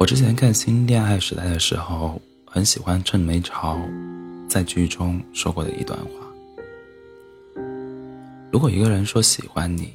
[0.00, 3.78] 我之前看《新恋爱时代》的时候，很喜欢郑梅潮
[4.48, 6.10] 在剧中说过的一段话：
[8.50, 9.92] 如果一个人说喜欢你，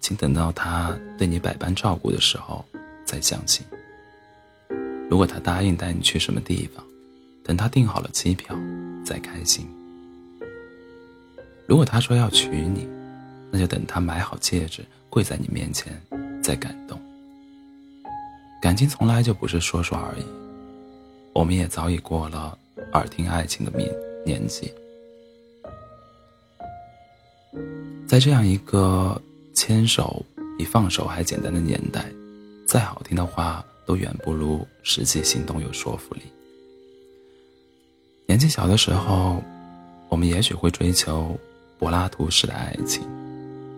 [0.00, 2.64] 请等到他对你百般照顾的时候
[3.04, 3.64] 再相信；
[5.08, 6.84] 如果他答应带你去什么地方，
[7.44, 8.58] 等他订好了机票
[9.04, 9.64] 再开心；
[11.64, 12.88] 如果他说要娶你，
[13.52, 15.92] 那就等他买好戒指跪在你面前
[16.42, 17.00] 再感动。
[18.64, 20.24] 感情从来就不是说说而已，
[21.34, 22.58] 我们也早已过了
[22.94, 24.72] 耳听爱情的年年纪。
[28.06, 29.20] 在这样一个
[29.52, 30.24] 牵手
[30.56, 32.10] 比放手还简单的年代，
[32.66, 36.22] 再好听的话都远不如实际行动有说服力。
[38.24, 39.42] 年纪小的时候，
[40.08, 41.38] 我们也许会追求
[41.78, 43.06] 柏拉图式的爱情，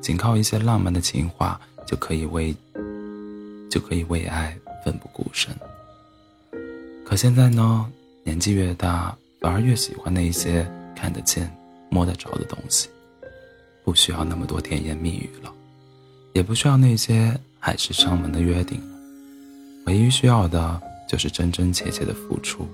[0.00, 2.56] 仅靠一些浪漫的情话就可以为
[3.70, 4.56] 就可以为爱。
[4.84, 5.54] 奋不顾身。
[7.04, 7.90] 可现在呢，
[8.22, 11.50] 年纪越大，反而越喜欢那些看得见、
[11.90, 12.88] 摸得着的东西，
[13.84, 15.52] 不需要那么多甜言蜜语了，
[16.34, 18.96] 也不需要那些海誓山盟的约定了，
[19.86, 22.68] 唯一需要的就是真真切切的付出，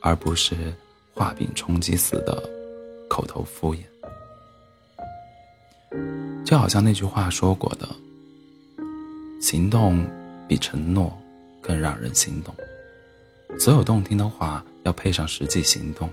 [0.00, 0.74] 而不是
[1.14, 2.42] 画饼充饥似的
[3.08, 3.78] 口头敷衍。
[6.44, 7.88] 就好像那句话说过的
[9.40, 10.04] ：“行动
[10.48, 11.16] 比承诺。”
[11.62, 12.54] 更让人心动。
[13.58, 16.10] 所有动听的话要配上实际行动，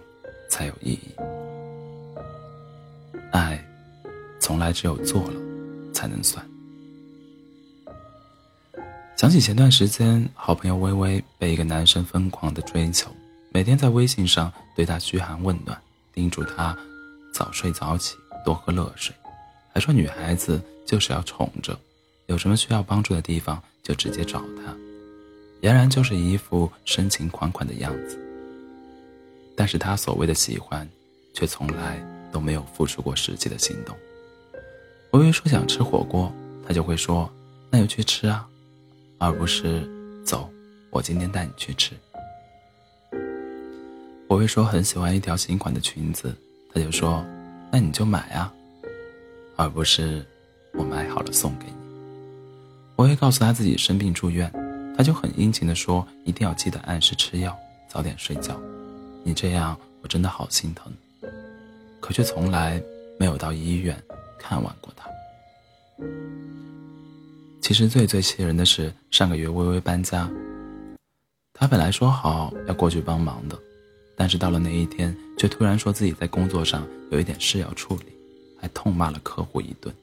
[0.49, 1.15] 才有意义。
[3.31, 3.63] 爱，
[4.39, 5.39] 从来只有做了，
[5.93, 6.45] 才能算。
[9.15, 13.09] 想起前段时间，好朋友微微被一个男生疯狂的追求，
[13.51, 15.77] 每天在微信上对他嘘寒问暖，
[16.13, 16.77] 叮嘱他
[17.33, 19.13] 早睡早起，多喝热水，
[19.73, 21.77] 还说女孩子就是要宠着，
[22.27, 24.75] 有什么需要帮助的地方就直接找他。
[25.61, 28.17] 俨然就是一副深情款款的样子，
[29.57, 30.87] 但是他所谓的喜欢，
[31.33, 33.93] 却从来都没有付出过实际的行动。
[35.11, 36.31] 微微说想吃火锅，
[36.65, 37.29] 他就会说
[37.69, 38.47] 那就去吃啊，
[39.17, 39.85] 而不是
[40.23, 40.49] 走，
[40.91, 41.91] 我今天带你去吃。
[44.27, 46.33] 我会说很喜欢一条新款的裙子，
[46.73, 47.25] 他就说
[47.71, 48.53] 那你就买啊，
[49.57, 50.25] 而不是
[50.73, 51.73] 我买好了送给你。
[52.95, 54.49] 我会告诉他自己生病住院。
[54.99, 58.59] 他就很殷勤地说：“一定要记得按时吃药，早点睡觉。
[59.23, 60.91] 你这样，我真的好心疼。”
[62.01, 62.83] 可却从来
[63.17, 63.97] 没有到医院
[64.37, 65.09] 看望过他。
[67.61, 70.29] 其实最最气人的是，上个月微微搬家，
[71.53, 73.57] 他本来说好要过去帮忙的，
[74.17, 78.07] 但是到了那一天，却突然说自己在工作上有一点事要处理，
[78.59, 79.95] 还痛骂了客户一顿。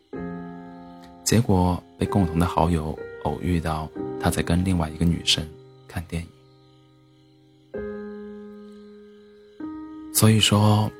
[1.23, 3.87] 结果被共同的好友偶遇到。
[4.21, 5.47] 他在跟另外一个女生
[5.87, 6.29] 看电影，
[10.13, 10.91] 所以说，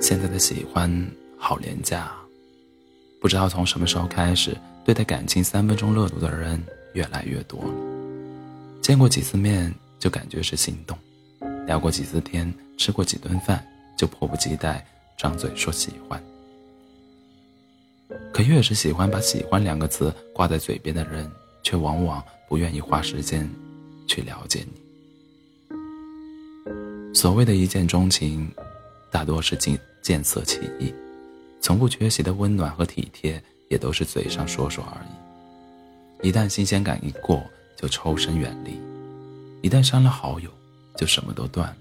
[0.00, 2.12] 现在的喜欢好廉价。
[3.20, 6.62] 不知道从什么时候开始，对待感情三分钟热度的人
[6.94, 7.74] 越来越多了。
[8.80, 10.96] 见过几次面就感觉是心动，
[11.66, 13.62] 聊过几次天，吃过几顿饭
[13.96, 14.86] 就迫不及待
[15.18, 16.22] 张嘴说喜欢。
[18.32, 21.30] 可越是喜欢把“喜欢”两个字挂在嘴边的人，
[21.70, 22.20] 却往往。
[22.48, 23.48] 不愿意花时间
[24.08, 24.80] 去了解你。
[27.14, 28.50] 所谓的一见钟情，
[29.08, 30.92] 大多是见见色起意，
[31.60, 36.28] 从不缺席的温暖和体贴，也都是嘴上说说而已。
[36.28, 37.40] 一旦新鲜感一过，
[37.76, 38.72] 就抽身远离；
[39.62, 40.50] 一旦删了好友，
[40.96, 41.76] 就什么都断了。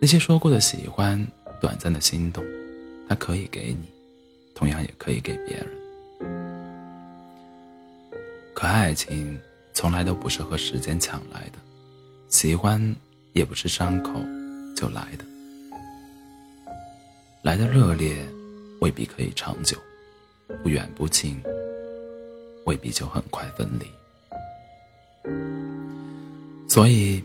[0.00, 1.26] 那些说过的喜欢、
[1.60, 2.44] 短暂的心动，
[3.08, 3.88] 它可以给你，
[4.54, 5.66] 同样也可以给别人。
[8.58, 9.38] 可爱情
[9.72, 11.58] 从来都不是和时间抢来的，
[12.28, 12.96] 喜欢
[13.32, 14.14] 也不是张口
[14.74, 15.24] 就来的。
[17.42, 18.16] 来的热烈
[18.80, 19.78] 未必可以长久，
[20.60, 21.40] 不远不近
[22.66, 23.86] 未必就很快分离。
[26.68, 27.22] 所以，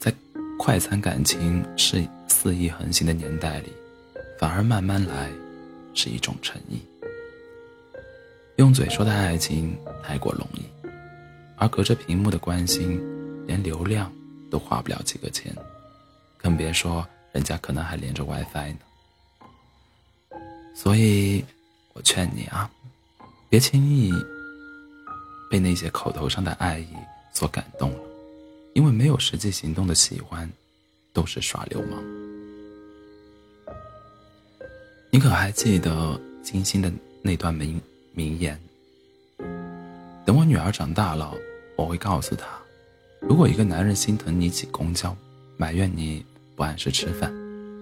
[0.00, 0.12] 在
[0.58, 3.72] 快餐感情是肆意横行的年代里，
[4.36, 5.30] 反而慢慢来
[5.94, 6.82] 是一种诚意。
[8.56, 9.74] 用嘴说的爱情
[10.04, 10.62] 太过容易，
[11.62, 13.00] 而隔着屏幕的关心，
[13.46, 14.12] 连流量
[14.50, 15.56] 都花不了几个钱，
[16.36, 18.78] 更别说人家可能还连着 WiFi 呢。
[20.74, 21.44] 所以，
[21.92, 22.68] 我劝你啊，
[23.48, 24.12] 别轻易
[25.48, 26.88] 被那些口头上的爱意
[27.32, 28.00] 所感动了，
[28.74, 30.50] 因为没有实际行动的喜欢，
[31.12, 32.02] 都是耍流氓。
[35.10, 36.92] 你可还记得金星的
[37.22, 37.80] 那段名？
[38.14, 38.60] 名言。
[40.26, 41.32] 等我女儿长大了，
[41.76, 42.46] 我会告诉他，
[43.20, 45.16] 如果一个男人心疼你挤公交，
[45.56, 46.24] 埋怨你
[46.54, 47.32] 不按时吃饭，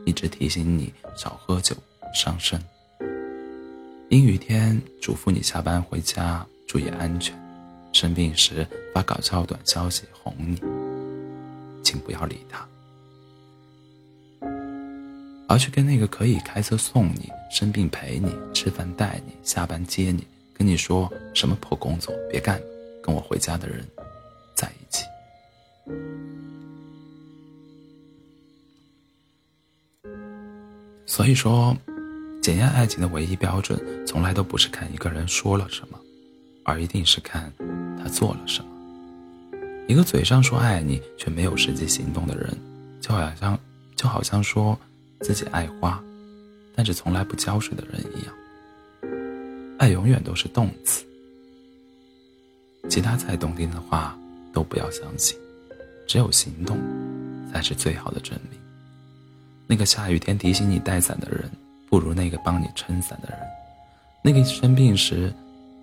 [0.06, 1.76] 一直提醒你少喝酒
[2.14, 2.60] 伤身，
[4.08, 7.36] 阴雨天嘱咐你下班回家注意安全，
[7.92, 10.60] 生病时发搞笑短消息哄你，
[11.82, 12.66] 请不要理他，
[15.48, 22.66] 而去跟那个可以开车送你、生病陪你、吃饭带你、下班接你、跟你说什么破工作别干了，
[23.10, 23.84] 跟我回家的人
[24.54, 25.04] 在一起。
[31.04, 31.76] 所以说，
[32.40, 33.76] 检验爱情的唯一标准，
[34.06, 35.98] 从来都不是看一个人说了什么，
[36.64, 37.52] 而一定是看
[37.98, 38.70] 他做了什么。
[39.88, 42.56] 一个嘴上说爱你却没有实际行动的人，
[43.00, 43.58] 就好像
[43.96, 44.78] 就好像说
[45.22, 46.00] 自己爱花，
[46.76, 48.32] 但是从来不浇水的人一样。
[49.80, 51.04] 爱永远都是动词，
[52.88, 54.18] 其他再动听的话
[54.52, 55.38] 都不要相信，
[56.06, 56.78] 只有行动
[57.52, 58.58] 才是最好的证明。
[59.66, 61.48] 那个下雨天提醒你带伞的人，
[61.88, 63.38] 不如那个帮你撑伞的人；
[64.24, 65.32] 那个生病时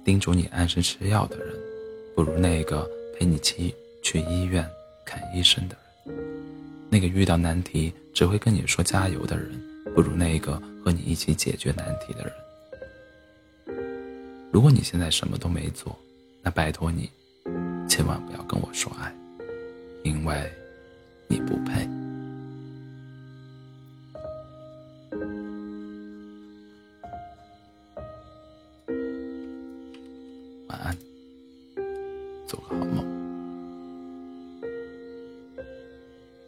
[0.03, 1.55] 叮嘱你按时吃药的人，
[2.15, 2.85] 不如那个
[3.17, 3.73] 陪你去
[4.03, 4.67] 去医院
[5.05, 6.13] 看医生的人；
[6.89, 9.49] 那个遇到难题只会跟你说加油的人，
[9.95, 12.33] 不如那个和你一起解决难题的人。
[14.51, 15.97] 如果你现在什么都没做，
[16.47, 17.11] 那拜托你
[17.89, 19.13] 千万不要跟我说爱，
[20.03, 20.49] 因为
[21.27, 21.85] 你不配。